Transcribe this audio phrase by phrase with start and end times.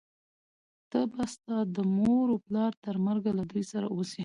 [0.89, 4.19] ته به ستا د مور و پلار تر مرګه له دوی سره اوسې،